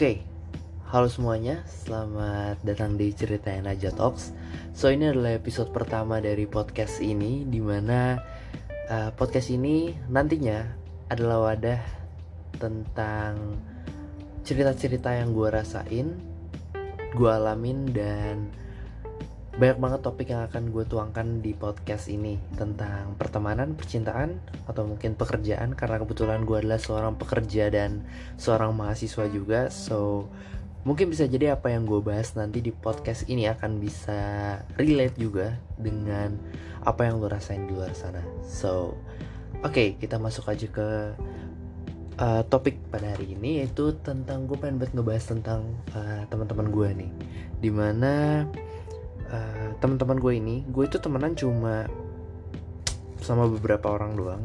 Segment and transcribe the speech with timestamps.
[0.00, 0.24] Oke,
[0.88, 4.32] halo semuanya, selamat datang di Cerita Naja Talks.
[4.72, 8.16] So ini adalah episode pertama dari podcast ini, di mana
[8.88, 10.64] uh, podcast ini nantinya
[11.12, 11.84] adalah wadah
[12.56, 13.60] tentang
[14.40, 16.16] cerita-cerita yang gue rasain,
[17.12, 18.48] gue alamin dan
[19.50, 24.38] banyak banget topik yang akan gue tuangkan di podcast ini tentang pertemanan, percintaan,
[24.70, 28.06] atau mungkin pekerjaan karena kebetulan gue adalah seorang pekerja dan
[28.38, 29.66] seorang mahasiswa juga.
[29.74, 30.30] So
[30.86, 34.20] mungkin bisa jadi apa yang gue bahas nanti di podcast ini akan bisa
[34.78, 36.38] relate juga dengan
[36.86, 38.22] apa yang lo rasain di luar sana.
[38.46, 38.94] So
[39.66, 40.88] oke okay, kita masuk aja ke
[42.22, 46.88] uh, topik pada hari ini yaitu tentang gue pengen buat ngebahas tentang uh, teman-teman gue
[47.02, 47.12] nih,
[47.60, 48.46] di mana
[49.30, 51.86] uh, teman-teman gue ini gue itu temenan cuma
[53.20, 54.44] sama beberapa orang doang.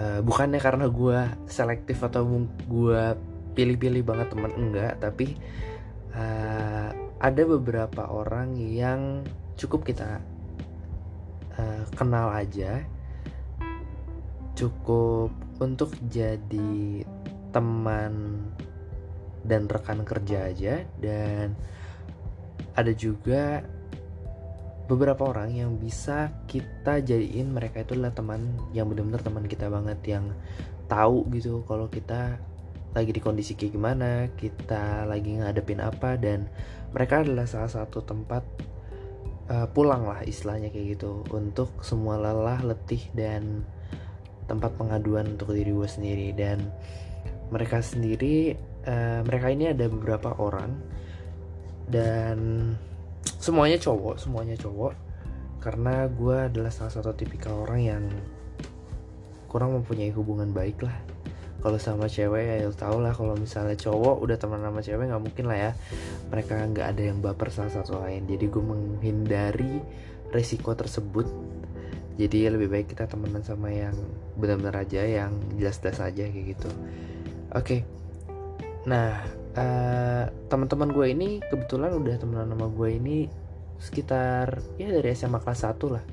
[0.00, 2.24] Uh, bukannya karena gue selektif atau
[2.66, 3.02] gue
[3.52, 4.98] pilih-pilih banget teman enggak.
[4.98, 5.36] Tapi
[6.16, 6.88] uh,
[7.22, 9.22] ada beberapa orang yang
[9.54, 10.18] cukup kita
[11.60, 12.82] uh, kenal aja.
[14.56, 17.04] Cukup untuk jadi
[17.52, 18.40] teman
[19.44, 20.80] dan rekan kerja aja.
[20.96, 21.52] Dan
[22.72, 23.60] ada juga
[24.90, 29.98] beberapa orang yang bisa kita jadiin mereka itu adalah teman yang benar-benar teman kita banget
[30.04, 30.34] yang
[30.90, 32.36] tahu gitu kalau kita
[32.92, 36.44] lagi di kondisi kayak gimana, kita lagi ngadepin apa dan
[36.92, 38.44] mereka adalah salah satu tempat
[39.48, 43.64] uh, pulang lah istilahnya kayak gitu untuk semua lelah, letih dan
[44.44, 46.28] tempat pengaduan untuk diri gue sendiri.
[46.36, 46.68] Dan
[47.48, 50.76] mereka sendiri uh, mereka ini ada beberapa orang
[51.88, 52.36] dan
[53.42, 54.94] semuanya cowok semuanya cowok.
[55.58, 58.04] Karena gue adalah salah satu tipikal orang yang
[59.50, 60.94] kurang mempunyai hubungan baik lah.
[61.62, 65.44] Kalau sama cewek ya tau lah kalau misalnya cowok udah teman sama cewek nggak mungkin
[65.50, 65.72] lah ya.
[66.30, 68.26] Mereka nggak ada yang baper salah satu lain.
[68.30, 69.82] Jadi gue menghindari
[70.34, 71.26] resiko tersebut.
[72.18, 73.94] Jadi lebih baik kita temenan sama yang
[74.38, 76.70] benar-benar aja yang jelas-jelas aja kayak gitu.
[77.54, 77.66] Oke.
[77.66, 77.80] Okay.
[78.82, 79.22] nah
[79.56, 83.16] uh, teman-teman gue ini kebetulan udah temenan sama gue ini
[83.82, 86.04] sekitar ya dari SMA kelas 1 lah.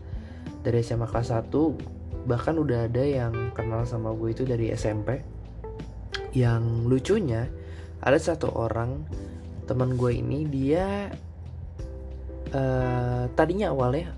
[0.66, 5.24] Dari SMA kelas 1 bahkan udah ada yang kenal sama gue itu dari SMP
[6.36, 7.50] yang lucunya
[8.04, 9.02] ada satu orang
[9.66, 11.10] teman gue ini dia
[12.54, 14.14] uh, tadinya awalnya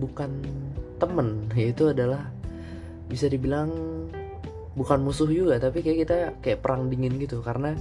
[0.00, 0.40] bukan
[1.00, 2.28] temen yaitu adalah
[3.10, 3.72] bisa dibilang
[4.78, 7.42] bukan musuh juga tapi kayak kita kayak perang dingin gitu.
[7.42, 7.74] Karena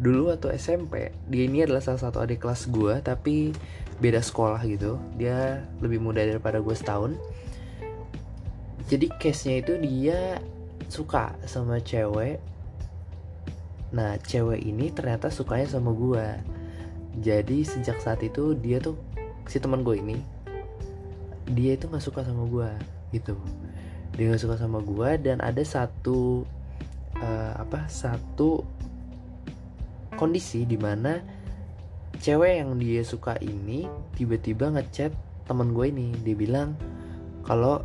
[0.00, 3.52] dulu atau SMP dia ini adalah salah satu adik kelas gue tapi
[4.00, 4.96] beda sekolah gitu.
[5.20, 7.20] Dia lebih muda daripada gue setahun.
[8.88, 10.40] Jadi case nya itu dia
[10.88, 12.40] suka sama cewek.
[13.92, 16.26] Nah cewek ini ternyata sukanya sama gue
[17.18, 18.94] jadi sejak saat itu dia tuh
[19.50, 20.22] si teman gue ini
[21.50, 22.70] dia itu nggak suka sama gue
[23.10, 23.34] gitu.
[24.14, 26.46] Dia nggak suka sama gue dan ada satu
[27.18, 28.62] uh, apa satu
[30.20, 31.16] kondisi di mana
[32.20, 35.16] cewek yang dia suka ini tiba-tiba ngechat
[35.48, 36.12] temen gue ini.
[36.20, 36.76] Dia bilang
[37.48, 37.80] kalau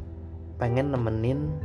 [0.59, 1.55] pengen nemenin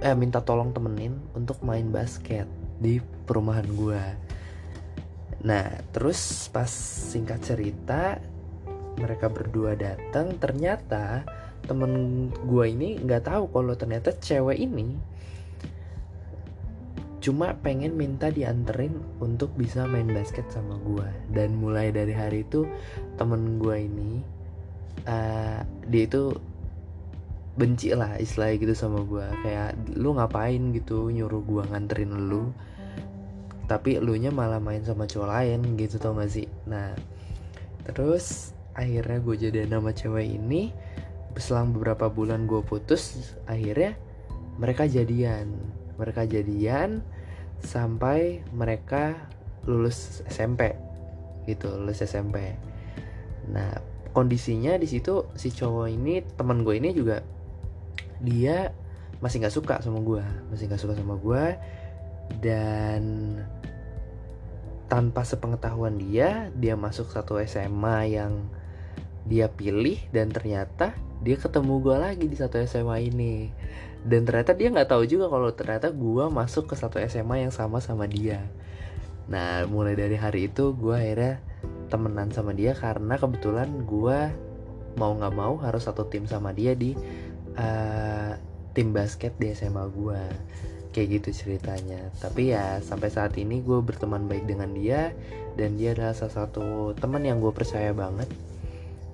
[0.00, 2.48] eh minta tolong temenin untuk main basket
[2.80, 4.02] di perumahan gue
[5.40, 6.68] nah terus pas
[7.12, 8.16] singkat cerita
[8.96, 11.24] mereka berdua datang ternyata
[11.64, 14.96] temen gue ini nggak tahu kalau ternyata cewek ini
[17.20, 22.64] cuma pengen minta dianterin untuk bisa main basket sama gue dan mulai dari hari itu
[23.20, 24.24] temen gue ini
[25.04, 26.32] uh, dia itu
[27.60, 32.54] benci lah istilahnya gitu sama gue kayak lu ngapain gitu nyuruh gue nganterin lu?
[33.68, 36.48] Tapi lu nya malah main sama cowok lain gitu tau gak sih?
[36.66, 36.94] Nah
[37.84, 40.72] terus akhirnya gue jadi nama cewek ini.
[41.38, 43.94] Selang beberapa bulan gue putus akhirnya
[44.58, 45.52] mereka jadian.
[46.00, 47.04] Mereka jadian
[47.64, 49.28] sampai mereka
[49.68, 50.72] lulus SMP
[51.44, 52.56] gitu lulus SMP
[53.50, 53.80] nah
[54.10, 57.22] kondisinya di situ si cowok ini teman gue ini juga
[58.20, 58.74] dia
[59.20, 61.44] masih nggak suka sama gue masih nggak suka sama gue
[62.40, 63.02] dan
[64.90, 68.50] tanpa sepengetahuan dia dia masuk satu SMA yang
[69.28, 73.52] dia pilih dan ternyata dia ketemu gue lagi di satu SMA ini
[74.00, 77.84] dan ternyata dia nggak tahu juga kalau ternyata gue masuk ke satu SMA yang sama
[77.84, 78.40] sama dia.
[79.28, 81.44] Nah mulai dari hari itu gue akhirnya
[81.92, 84.18] temenan sama dia karena kebetulan gue
[84.96, 86.96] mau nggak mau harus satu tim sama dia di
[87.60, 88.32] uh,
[88.72, 90.20] tim basket di SMA gue
[90.96, 92.08] kayak gitu ceritanya.
[92.18, 95.12] Tapi ya sampai saat ini gue berteman baik dengan dia
[95.60, 98.32] dan dia adalah salah satu teman yang gue percaya banget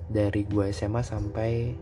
[0.07, 1.75] dari gue SMA sampai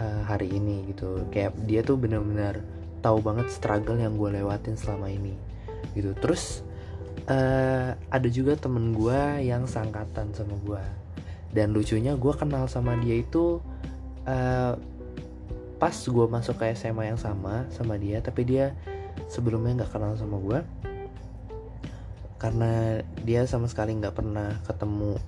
[0.00, 1.28] uh, hari ini gitu.
[1.28, 2.64] Kayak dia tuh benar-benar
[3.04, 5.36] tahu banget struggle yang gue lewatin selama ini
[5.92, 6.16] gitu.
[6.16, 6.64] Terus
[7.28, 10.82] uh, ada juga temen gue yang sangkatan sama gue
[11.50, 13.58] dan lucunya gue kenal sama dia itu
[14.26, 14.74] uh,
[15.80, 18.76] pas gue masuk ke SMA yang sama sama dia tapi dia
[19.26, 20.60] sebelumnya nggak kenal sama gue
[22.40, 25.20] karena dia sama sekali nggak pernah ketemu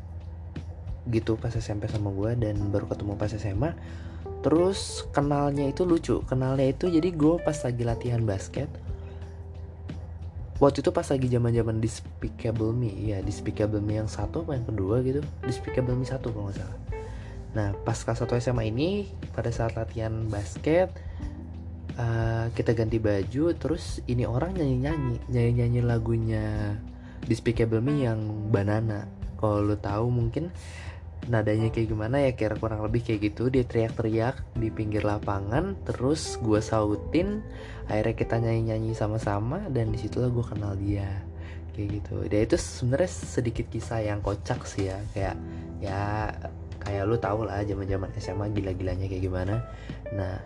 [1.10, 3.74] gitu pas SMP sama gue dan baru ketemu pas SMA
[4.42, 6.20] terus kenalnya itu lucu.
[6.26, 8.68] Kenalnya itu jadi gue pas lagi latihan basket.
[10.62, 12.90] Waktu itu pas lagi zaman zaman Despicable Me.
[12.94, 15.22] Ya Despicable Me yang satu apa yang kedua gitu.
[15.42, 16.78] Despicable Me satu kalau nggak salah.
[17.54, 20.90] Nah pas kelas satu SMA ini pada saat latihan basket
[21.98, 26.46] uh, kita ganti baju terus ini orang nyanyi nyanyi nyanyi nyanyi lagunya
[27.22, 29.06] Despicable Me yang Banana.
[29.38, 30.50] Kalau lo tahu mungkin
[31.30, 33.52] nadanya kayak gimana ya kira kurang lebih kayak gitu.
[33.52, 37.44] Dia teriak-teriak di pinggir lapangan terus gue sautin
[37.86, 41.22] akhirnya kita nyanyi-nyanyi sama-sama dan di situlah gue kenal dia.
[41.72, 42.16] Kayak gitu.
[42.26, 44.98] Dia itu sebenarnya sedikit kisah yang kocak sih ya.
[45.14, 45.36] Kayak
[45.78, 46.00] ya
[46.82, 49.62] kayak lu tau lah zaman zaman SMA gila-gilanya kayak gimana.
[50.10, 50.42] Nah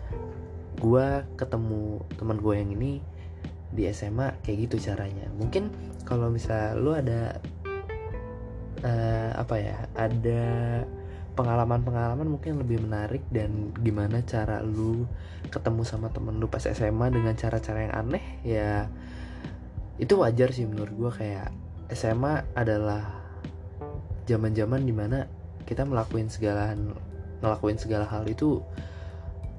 [0.77, 3.01] gue ketemu teman gue yang ini
[3.73, 5.27] di SMA kayak gitu caranya.
[5.35, 5.73] Mungkin
[6.07, 7.41] kalau misal lu ada
[8.83, 10.43] uh, apa ya ada
[11.37, 15.05] pengalaman-pengalaman mungkin lebih menarik dan gimana cara lu
[15.53, 18.89] ketemu sama temen lu pas SMA dengan cara-cara yang aneh ya
[20.01, 21.53] itu wajar sih menurut gue kayak
[21.93, 23.21] SMA adalah
[24.27, 25.29] zaman-zaman di mana
[25.63, 26.73] kita melakukan segala
[27.41, 28.59] ngelakuin segala hal itu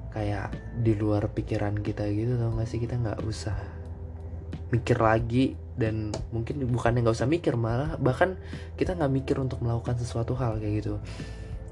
[0.09, 0.51] kayak
[0.81, 2.81] di luar pikiran kita gitu tau gak sih?
[2.81, 3.57] Kita nggak usah
[4.73, 8.35] mikir lagi dan mungkin bukannya nggak usah mikir malah bahkan
[8.75, 10.99] kita nggak mikir untuk melakukan sesuatu hal kayak gitu.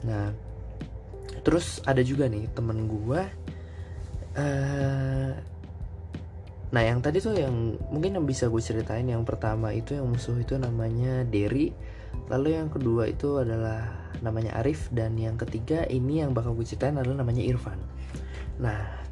[0.07, 0.31] Nah
[1.44, 3.21] terus ada juga nih temen gue
[4.36, 5.31] uh,
[6.68, 10.36] nah yang tadi tuh yang mungkin yang bisa gue ceritain yang pertama itu yang musuh
[10.39, 11.75] itu namanya Derry.
[12.27, 16.98] Lalu yang kedua itu adalah namanya Arif dan yang ketiga ini yang bakal gue ceritain
[16.98, 17.80] adalah namanya Irfan.
[18.59, 19.07] Nah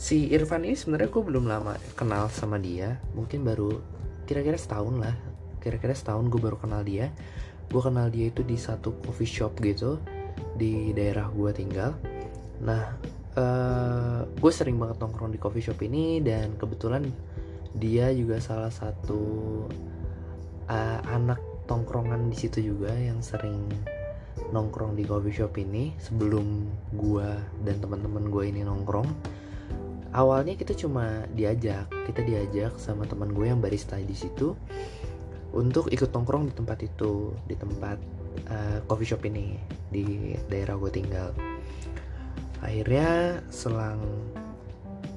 [0.00, 3.99] si Irfan ini sebenarnya gue belum lama kenal sama dia mungkin baru
[4.30, 5.18] kira-kira setahun lah.
[5.58, 7.10] Kira-kira setahun gue baru kenal dia.
[7.66, 9.98] Gue kenal dia itu di satu coffee shop gitu
[10.54, 11.98] di daerah gue tinggal.
[12.62, 12.94] Nah
[13.34, 17.10] uh, eh, gue sering banget nongkrong di coffee shop ini dan kebetulan
[17.74, 19.22] dia juga salah satu
[20.70, 23.66] uh, anak tongkrongan di situ juga yang sering
[24.50, 27.28] nongkrong di coffee shop ini sebelum gue
[27.66, 29.06] dan teman-teman gue ini nongkrong
[30.10, 34.58] awalnya kita cuma diajak kita diajak sama teman gue yang barista di situ
[35.50, 37.98] untuk ikut nongkrong di tempat itu di tempat
[38.50, 39.58] uh, coffee shop ini
[39.90, 41.34] di daerah gue tinggal.
[42.62, 43.98] Akhirnya selang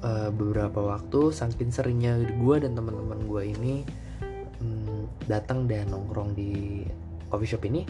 [0.02, 3.74] uh, beberapa waktu saking seringnya gue dan teman-teman gue ini
[4.58, 6.82] um, datang dan nongkrong di
[7.30, 7.86] coffee shop ini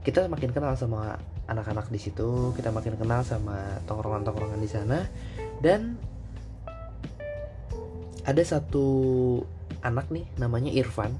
[0.00, 1.20] kita makin kenal sama
[1.50, 4.98] anak-anak di situ kita makin kenal sama tongkrongan-tongkrongan di sana
[5.60, 5.96] dan
[8.24, 8.88] ada satu
[9.80, 11.16] anak nih namanya Irfan.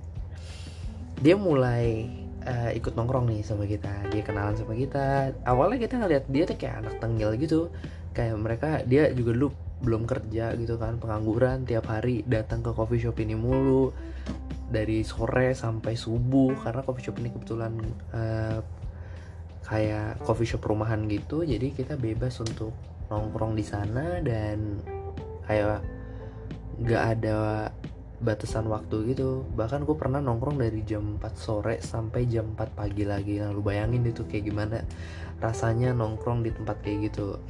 [1.20, 2.09] Dia mulai
[2.44, 4.09] uh, ikut nongkrong nih sama kita.
[4.12, 5.37] Dia kenalan sama kita.
[5.44, 7.61] Awalnya kita ngeliat dia tuh kayak anak tengil gitu.
[8.16, 9.49] Kayak mereka dia juga dulu
[9.80, 11.64] belum kerja gitu kan pengangguran.
[11.64, 13.92] Tiap hari datang ke coffee shop ini mulu.
[14.70, 17.73] Dari sore sampai subuh karena coffee shop ini kebetulan
[18.14, 18.59] uh,
[19.66, 21.44] kayak coffee shop rumahan gitu.
[21.44, 22.73] Jadi kita bebas untuk
[23.11, 24.79] nongkrong di sana dan
[25.45, 25.83] kayak
[26.81, 27.69] nggak ada
[28.21, 29.45] batasan waktu gitu.
[29.57, 33.40] Bahkan gue pernah nongkrong dari jam 4 sore sampai jam 4 pagi lagi.
[33.40, 34.85] Nah lu bayangin itu kayak gimana
[35.40, 37.40] rasanya nongkrong di tempat kayak gitu.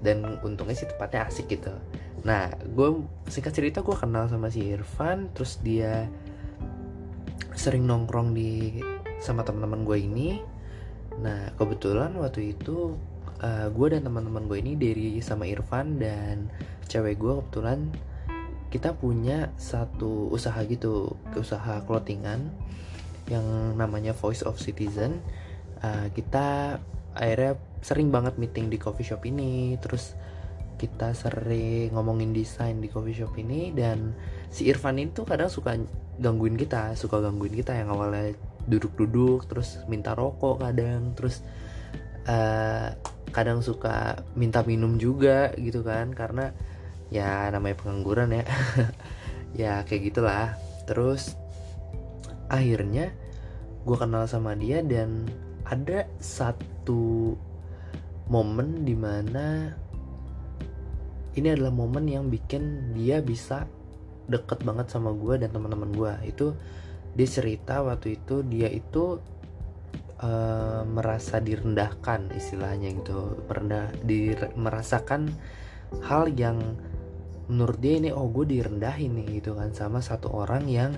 [0.00, 1.74] Dan untungnya sih tempatnya asik gitu.
[2.24, 6.08] Nah gue singkat cerita gue kenal sama si Irfan terus dia
[7.52, 8.80] sering nongkrong di
[9.20, 10.28] sama teman-teman gue ini.
[11.20, 12.96] Nah kebetulan waktu itu
[13.40, 16.52] uh, gue dan teman-teman gue ini dari sama Irfan dan
[16.86, 17.90] cewek gue kebetulan
[18.70, 22.54] kita punya satu usaha gitu usaha clothingan
[23.26, 25.22] yang namanya Voice of Citizen.
[25.80, 26.78] Uh, kita
[27.16, 30.14] akhirnya sering banget meeting di coffee shop ini terus
[30.76, 34.16] kita sering ngomongin desain di coffee shop ini dan
[34.48, 35.76] si Irfan itu kadang suka
[36.20, 38.36] gangguin kita suka gangguin kita yang awalnya
[38.68, 41.44] duduk-duduk terus minta rokok kadang terus
[42.28, 42.92] uh,
[43.30, 46.54] kadang suka minta minum juga gitu kan karena
[47.10, 48.44] ya namanya pengangguran ya.
[49.50, 50.54] Ya kayak gitulah.
[50.86, 51.34] Terus
[52.46, 53.10] akhirnya
[53.82, 55.26] gue kenal sama dia dan
[55.66, 57.34] ada satu
[58.30, 59.74] momen di mana
[61.34, 63.66] ini adalah momen yang bikin dia bisa
[64.30, 66.46] deket banget sama gue dan teman-teman gue itu
[67.18, 69.18] dia cerita waktu itu dia itu
[70.20, 73.40] uh, merasa direndahkan istilahnya gitu.
[73.48, 75.32] Merendah di merasakan
[76.06, 76.60] hal yang
[77.50, 80.94] menurut dia ini oh gue direndahin nih gitu kan sama satu orang yang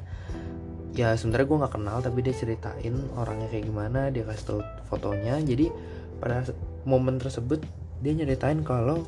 [0.92, 4.60] ya sebenarnya gue nggak kenal tapi dia ceritain orangnya kayak gimana dia kasih tau
[4.92, 5.40] fotonya.
[5.40, 5.72] Jadi
[6.20, 6.44] pada
[6.84, 7.64] momen tersebut
[8.04, 9.06] dia nyeritain kalau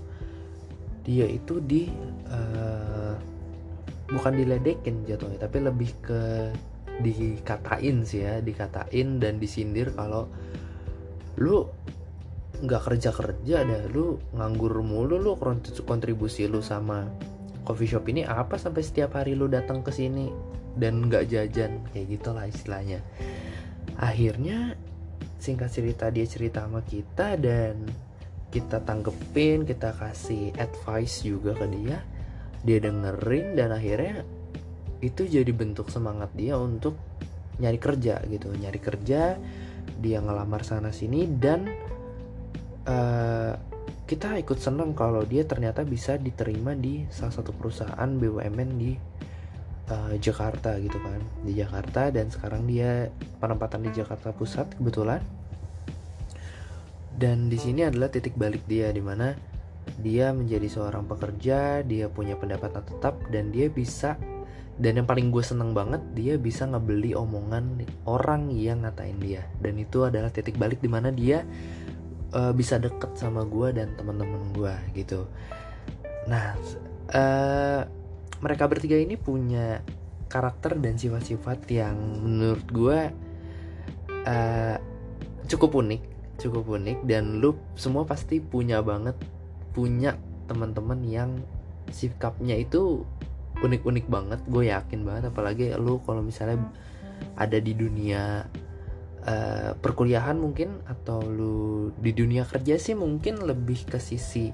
[1.04, 1.92] dia itu di
[2.32, 3.12] uh,
[4.08, 6.22] bukan diledekin jatuhnya tapi lebih ke
[7.02, 10.30] dikatain sih ya dikatain dan disindir kalau
[11.40, 11.66] lu
[12.62, 15.34] nggak kerja kerja deh lu nganggur mulu lu
[15.82, 17.10] kontribusi lu sama
[17.66, 20.30] coffee shop ini apa sampai setiap hari lu datang ke sini
[20.74, 23.00] dan nggak jajan kayak gitulah istilahnya.
[23.98, 24.74] Akhirnya
[25.38, 27.86] singkat cerita dia cerita sama kita dan
[28.50, 31.98] kita tanggepin kita kasih advice juga ke dia.
[32.64, 34.24] Dia dengerin dan akhirnya
[35.04, 36.96] itu jadi bentuk semangat dia untuk
[37.60, 38.48] nyari kerja gitu.
[38.50, 39.36] Nyari kerja
[40.00, 41.68] dia ngelamar sana sini dan
[42.88, 43.52] uh,
[44.04, 48.92] kita ikut senang kalau dia ternyata bisa diterima di salah satu perusahaan BUMN di
[49.92, 51.20] uh, Jakarta gitu kan.
[51.44, 55.20] Di Jakarta dan sekarang dia penempatan di Jakarta Pusat kebetulan.
[57.14, 59.30] Dan di sini adalah titik balik dia di mana
[60.00, 64.16] dia menjadi seorang pekerja dia punya pendapatan tetap dan dia bisa
[64.74, 69.46] dan yang paling gue seneng banget dia bisa ngebeli omongan orang yang ngatain dia.
[69.62, 71.46] Dan itu adalah titik balik di mana dia
[72.34, 75.30] uh, bisa deket sama gue dan teman-teman gue gitu.
[76.26, 76.58] Nah
[77.14, 77.86] uh,
[78.42, 79.78] mereka bertiga ini punya
[80.26, 81.94] karakter dan sifat-sifat yang
[82.26, 82.98] menurut gue
[84.26, 84.76] uh,
[85.46, 87.06] cukup unik cukup unik.
[87.06, 89.14] Dan lu semua pasti punya banget
[89.74, 91.30] punya teman-teman yang
[91.90, 93.02] sikapnya itu
[93.64, 95.32] unik-unik banget gue yakin banget.
[95.32, 96.60] Apalagi lu kalau misalnya
[97.34, 98.44] ada di dunia
[99.24, 104.52] uh, perkuliahan mungkin atau lu di dunia kerja sih mungkin lebih ke sisi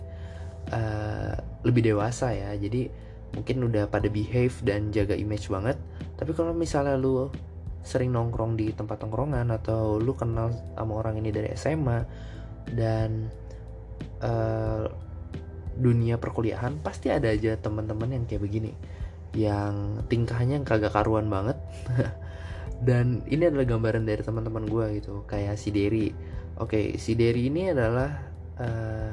[0.71, 1.35] uh,
[1.67, 2.55] lebih dewasa ya.
[2.55, 5.79] Jadi mungkin udah pada behave dan jaga image banget.
[6.19, 7.31] Tapi kalau misalnya lu
[7.81, 12.05] sering nongkrong di tempat nongkrongan atau lu kenal sama orang ini dari SMA
[12.77, 13.33] dan
[14.21, 14.70] uh,
[15.81, 18.73] dunia perkuliahan pasti ada aja teman-teman yang kayak begini
[19.33, 21.57] yang tingkahnya yang kagak karuan banget.
[22.87, 26.13] Dan ini adalah gambaran dari teman-teman gue gitu kayak si Derry.
[26.57, 28.09] Oke si Derry ini adalah
[28.57, 29.13] uh,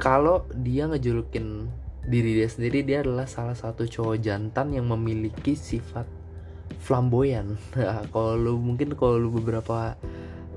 [0.00, 1.68] kalau dia ngejulukin
[2.06, 6.08] diri dia sendiri dia adalah salah satu cowok jantan yang memiliki sifat
[6.80, 7.60] flamboyan.
[8.14, 10.00] Kalau mungkin kalau beberapa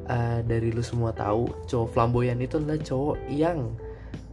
[0.09, 3.73] uh, dari lu semua tahu cowok flamboyan itu adalah cowok yang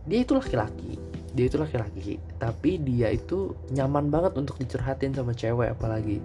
[0.08, 0.98] dia itu laki-laki
[1.30, 6.18] dia itu laki-laki tapi dia itu nyaman banget untuk dicurhatin sama cewek apalagi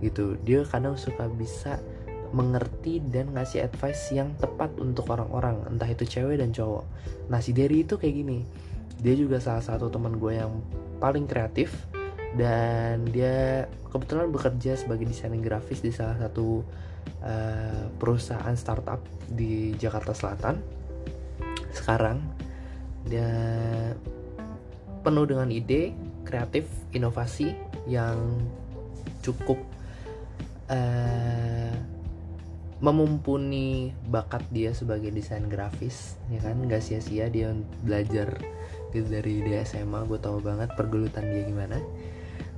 [0.00, 0.36] gitu.
[0.44, 1.80] Dia kadang suka bisa
[2.34, 6.84] mengerti dan ngasih advice yang tepat untuk orang-orang entah itu cewek dan cowok.
[7.32, 8.38] Nah si Derry itu kayak gini.
[9.00, 10.52] Dia juga salah satu teman gue yang
[10.98, 11.72] paling kreatif
[12.36, 16.64] dan dia kebetulan bekerja sebagai desainer grafis di salah satu
[17.22, 20.60] uh, perusahaan startup di Jakarta Selatan.
[21.72, 22.22] Sekarang
[23.06, 23.30] dia
[25.06, 25.94] penuh dengan ide
[26.26, 27.54] kreatif inovasi
[27.86, 28.18] yang
[29.22, 29.58] cukup
[30.70, 31.74] uh,
[32.76, 36.58] memumpuni bakat dia sebagai desain grafis ya kan?
[36.60, 38.36] Nggak sia-sia dia belajar
[38.94, 41.78] gitu dari dia SMA gue tahu banget pergelutan dia gimana.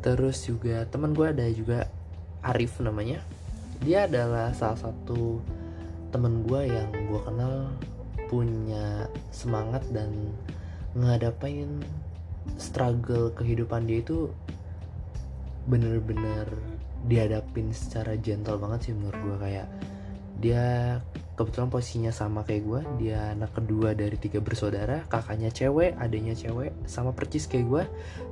[0.03, 1.91] Terus juga teman gue ada juga
[2.39, 3.19] Arif namanya
[3.83, 5.39] dia adalah salah satu
[6.11, 7.69] teman gue yang gue kenal
[8.29, 10.11] punya semangat dan
[10.97, 11.81] ngadapin
[12.57, 14.33] struggle kehidupan dia itu
[15.69, 16.49] bener-bener
[17.07, 19.69] dihadapin secara gentle banget sih menurut gue kayak
[20.39, 20.65] dia
[21.39, 26.75] kebetulan posisinya sama kayak gue dia anak kedua dari tiga bersaudara kakaknya cewek adiknya cewek
[26.89, 27.85] sama percis kayak gue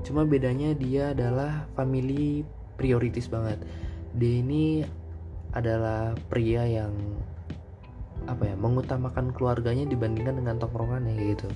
[0.02, 2.42] cuma bedanya dia adalah family
[2.76, 3.58] prioritas banget.
[4.14, 4.84] Dia ini
[5.56, 6.92] adalah pria yang
[8.26, 11.48] apa ya mengutamakan keluarganya dibandingkan dengan tongkrongannya gitu.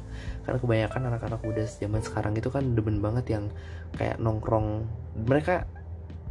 [0.47, 3.45] Karena kebanyakan anak-anak muda zaman sekarang itu kan demen banget yang
[3.99, 4.87] kayak nongkrong.
[5.27, 5.67] Mereka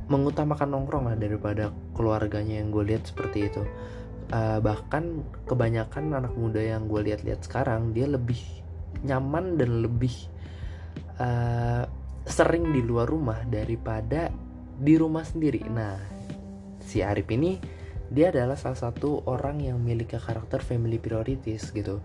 [0.09, 3.61] mengutamakan nongkrong lah daripada keluarganya yang gue lihat seperti itu.
[4.29, 8.38] Uh, bahkan kebanyakan anak muda yang gue lihat-lihat sekarang dia lebih
[9.01, 10.13] nyaman dan lebih
[11.17, 11.89] uh,
[12.29, 14.29] sering di luar rumah daripada
[14.77, 15.65] di rumah sendiri.
[15.65, 16.18] Nah
[16.89, 17.62] si Arif ini
[18.10, 22.01] dia adalah salah satu orang yang memiliki karakter family priorities gitu.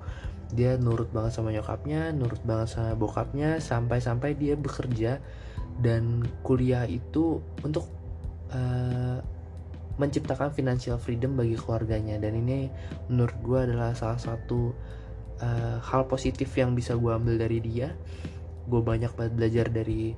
[0.53, 5.25] Dia nurut banget sama nyokapnya nurut banget sama bokapnya sampai-sampai dia bekerja
[5.81, 7.89] dan kuliah itu untuk
[8.53, 9.19] uh,
[9.97, 12.21] menciptakan financial freedom bagi keluarganya.
[12.21, 12.69] Dan ini
[13.09, 14.77] menurut gue adalah salah satu
[15.41, 17.97] uh, hal positif yang bisa gue ambil dari dia.
[18.69, 20.13] Gue banyak banget belajar dari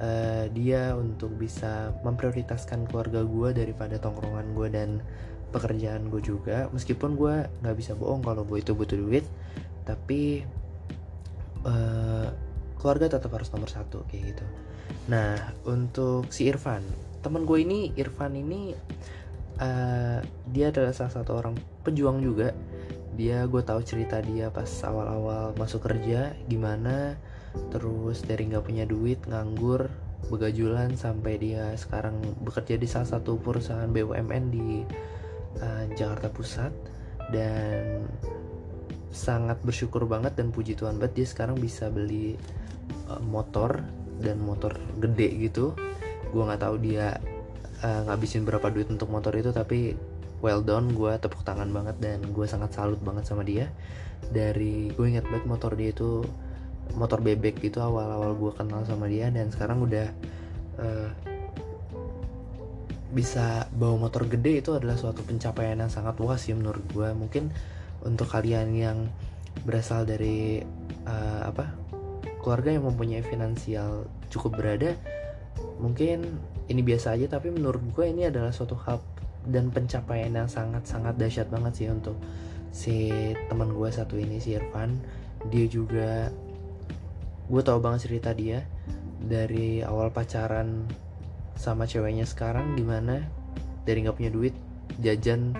[0.00, 4.90] uh, dia untuk bisa memprioritaskan keluarga gue daripada tongkrongan gue dan
[5.54, 6.68] pekerjaan gue juga.
[6.72, 9.24] Meskipun gue nggak bisa bohong kalau gue itu butuh duit
[9.86, 10.42] tapi
[11.62, 12.28] uh,
[12.76, 14.46] keluarga tetap harus nomor satu kayak gitu.
[15.08, 16.82] Nah untuk si Irfan
[17.22, 18.74] teman gue ini Irfan ini
[19.58, 20.18] uh,
[20.50, 21.54] dia adalah salah satu orang
[21.86, 22.52] pejuang juga.
[23.16, 27.16] Dia gue tahu cerita dia pas awal-awal masuk kerja gimana
[27.72, 29.88] terus dari nggak punya duit nganggur
[30.26, 34.82] begajulan sampai dia sekarang bekerja di salah satu perusahaan BUMN di
[35.62, 36.72] uh, Jakarta Pusat.
[37.26, 38.06] Dan
[39.10, 42.38] sangat bersyukur banget dan puji Tuhan banget dia sekarang bisa beli
[43.10, 43.82] uh, motor
[44.22, 45.74] dan motor gede gitu.
[46.30, 47.18] Gue nggak tahu dia
[47.82, 49.98] uh, ngabisin berapa duit untuk motor itu tapi
[50.44, 53.70] well done gue tepuk tangan banget dan gue sangat salut banget sama dia.
[54.30, 56.22] Dari gue inget banget motor dia itu
[56.94, 60.06] motor bebek gitu awal-awal gue kenal sama dia dan sekarang udah
[60.78, 61.08] uh,
[63.10, 67.50] bisa bawa motor gede itu adalah suatu pencapaian yang sangat luas sih menurut gue mungkin
[68.04, 68.98] untuk kalian yang
[69.64, 70.60] berasal dari
[71.08, 71.72] uh, apa
[72.44, 74.94] keluarga yang mempunyai finansial cukup berada
[75.80, 76.38] mungkin
[76.68, 79.00] ini biasa aja tapi menurut gue ini adalah suatu hal
[79.46, 82.18] dan pencapaian yang sangat-sangat dahsyat banget sih untuk
[82.74, 83.10] si
[83.48, 84.98] teman gue satu ini si Irfan.
[85.48, 86.28] Dia juga
[87.46, 88.66] gue tau banget cerita dia.
[89.26, 90.86] Dari awal pacaran
[91.58, 93.26] sama ceweknya sekarang gimana?
[93.86, 94.54] Dari nggak punya duit
[95.02, 95.54] jajan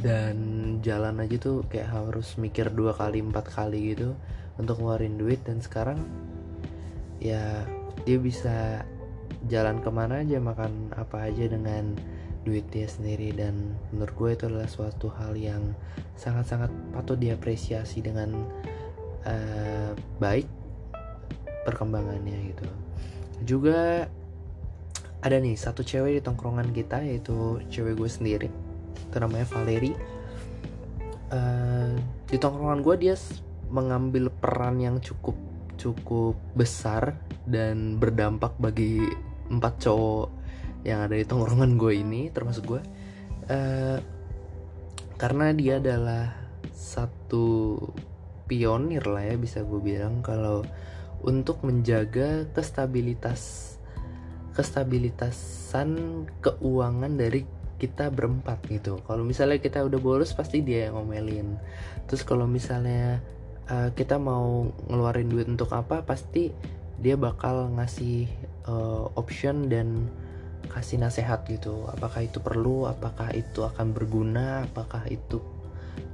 [0.00, 0.36] dan
[0.80, 4.16] jalan aja tuh kayak harus mikir dua kali empat kali gitu
[4.56, 5.40] untuk ngeluarin duit.
[5.44, 6.00] Dan sekarang
[7.20, 7.64] ya
[8.04, 8.84] dia bisa
[9.48, 11.96] jalan ke mana aja makan apa aja dengan
[12.44, 13.32] duit dia sendiri.
[13.32, 15.76] Dan menurut gue itu adalah suatu hal yang
[16.16, 18.44] sangat-sangat patut diapresiasi dengan
[19.24, 20.59] uh, baik
[21.64, 22.66] perkembangannya gitu.
[23.44, 24.08] Juga
[25.20, 28.48] ada nih satu cewek di tongkrongan kita yaitu cewek gue sendiri.
[29.08, 29.92] Itu namanya Valeri.
[31.30, 31.94] Uh,
[32.26, 33.14] di tongkrongan gue dia
[33.70, 35.38] mengambil peran yang cukup
[35.78, 39.00] cukup besar dan berdampak bagi
[39.48, 40.28] empat cowok
[40.84, 42.82] yang ada di tongkrongan gue ini termasuk gue.
[43.50, 43.98] Uh,
[45.20, 46.32] karena dia adalah
[46.72, 47.76] satu
[48.48, 50.24] pionir lah ya bisa gue bilang.
[50.24, 50.64] Kalau
[51.24, 53.76] untuk menjaga kestabilitas
[54.50, 55.96] kestabilitasan
[56.42, 57.46] keuangan dari
[57.80, 59.00] kita berempat gitu.
[59.08, 61.56] Kalau misalnya kita udah bolos pasti dia yang ngomelin.
[62.04, 63.24] Terus kalau misalnya
[63.72, 66.52] uh, kita mau ngeluarin duit untuk apa pasti
[67.00, 68.28] dia bakal ngasih
[68.68, 70.12] uh, option dan
[70.68, 71.88] kasih nasihat gitu.
[71.88, 75.40] Apakah itu perlu apakah itu akan berguna apakah itu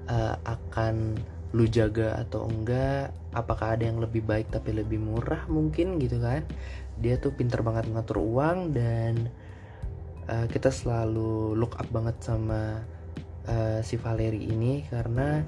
[0.06, 1.18] uh, akan
[1.54, 6.42] lu jaga atau enggak apakah ada yang lebih baik tapi lebih murah mungkin gitu kan.
[6.98, 9.28] Dia tuh pinter banget ngatur uang dan
[10.26, 12.82] uh, kita selalu look up banget sama
[13.46, 15.44] uh, si Valeri ini karena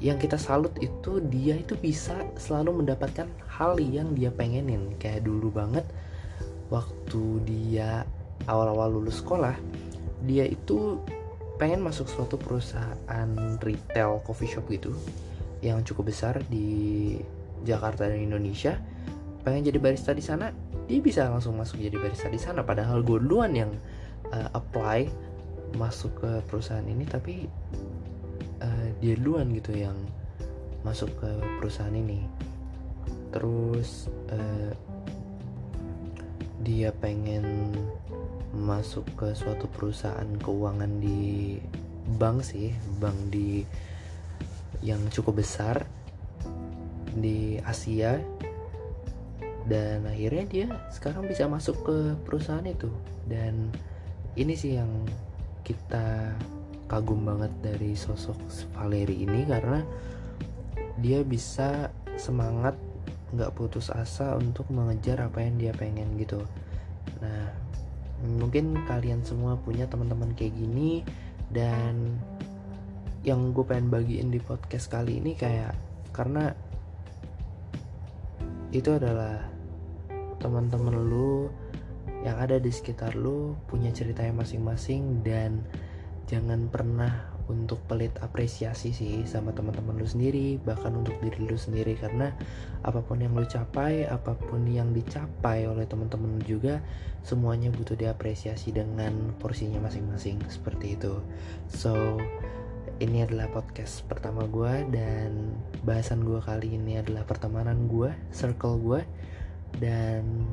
[0.00, 4.96] yang kita salut itu dia itu bisa selalu mendapatkan hal yang dia pengenin.
[4.96, 5.84] Kayak dulu banget
[6.72, 8.08] waktu dia
[8.48, 9.52] awal-awal lulus sekolah
[10.24, 11.00] dia itu
[11.60, 13.28] pengen masuk suatu perusahaan
[13.60, 14.96] retail coffee shop gitu
[15.60, 17.20] yang cukup besar di
[17.68, 18.80] Jakarta dan Indonesia
[19.44, 20.48] pengen jadi barista di sana
[20.90, 22.66] dia bisa langsung masuk jadi barista di sana.
[22.66, 23.70] Padahal gue duluan yang
[24.34, 25.06] uh, apply
[25.78, 27.46] masuk ke perusahaan ini tapi
[28.58, 29.94] uh, dia duluan gitu yang
[30.82, 31.30] masuk ke
[31.62, 32.26] perusahaan ini.
[33.30, 34.74] Terus uh,
[36.66, 37.70] dia pengen
[38.50, 41.49] masuk ke suatu perusahaan keuangan di
[42.16, 43.62] bank sih bank di
[44.80, 45.84] yang cukup besar
[47.14, 48.18] di Asia.
[49.70, 52.90] Dan akhirnya dia sekarang bisa masuk ke perusahaan itu.
[53.28, 53.70] Dan
[54.34, 54.90] ini sih yang
[55.62, 56.34] kita
[56.90, 58.40] kagum banget dari sosok
[58.74, 59.84] Valeri ini karena
[60.98, 62.74] dia bisa semangat
[63.30, 66.42] nggak putus asa untuk mengejar apa yang dia pengen gitu.
[67.22, 67.54] Nah
[68.26, 71.06] mungkin kalian semua punya teman-teman kayak gini
[71.50, 72.18] dan
[73.20, 75.76] yang gue pengen bagiin di podcast kali ini kayak
[76.14, 76.54] karena
[78.70, 79.44] itu adalah
[80.40, 81.50] teman-teman lu
[82.24, 85.60] yang ada di sekitar lu punya ceritanya masing-masing dan
[86.30, 91.98] jangan pernah untuk pelit apresiasi sih sama teman-teman lu sendiri bahkan untuk diri lu sendiri.
[91.98, 92.30] Karena
[92.86, 96.78] apa pun yang lu capai apa pun yang dicapai oleh teman-teman juga
[97.26, 101.18] semuanya butuh diapresiasi dengan porsinya masing-masing seperti itu.
[101.66, 102.22] So
[103.00, 109.00] ini adalah podcast pertama gue dan bahasan gue kali ini adalah pertemanan gue circle gue
[109.80, 110.44] dan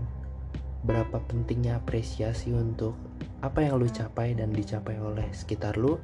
[0.87, 2.95] berapa pentingnya apresiasi untuk
[3.43, 5.99] apa yang lu capai dan dicapai oleh sekitar lu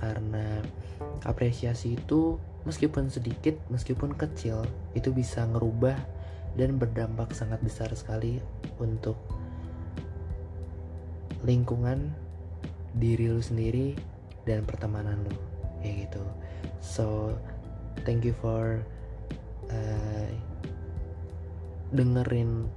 [0.00, 0.64] karena
[1.28, 4.64] apresiasi itu meskipun sedikit meskipun kecil
[4.96, 5.96] itu bisa ngerubah
[6.58, 8.42] dan berdampak sangat besar sekali
[8.82, 9.16] untuk
[11.46, 12.12] lingkungan
[12.98, 13.96] diri lu sendiri
[14.44, 15.36] dan pertemanan lu
[15.80, 16.22] kayak gitu.
[16.82, 17.36] So
[18.04, 18.82] thank you for
[19.70, 20.28] uh,
[21.94, 22.68] dengerin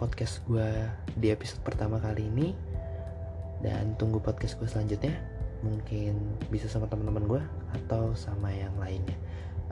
[0.00, 0.70] podcast gue
[1.18, 2.48] di episode pertama kali ini.
[3.64, 5.33] Dan tunggu podcast gue selanjutnya
[5.64, 6.20] mungkin
[6.52, 9.16] bisa sama teman-teman gue atau sama yang lainnya.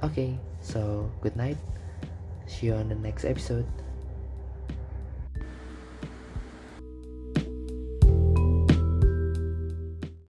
[0.01, 0.31] Oke okay,
[0.65, 1.61] so good night.
[2.49, 3.69] See you on the next episode